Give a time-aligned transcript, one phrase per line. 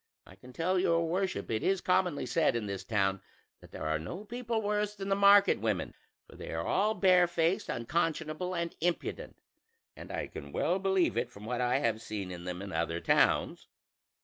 [0.25, 3.21] I can tell your worship it is commonly said in this town
[3.59, 5.93] that there are no people worse than the market women,
[6.27, 9.37] for they are all barefaced, unconscionable, and impudent;
[9.95, 12.99] and I can well believe it from what I have seen of them in other
[12.99, 13.67] towns.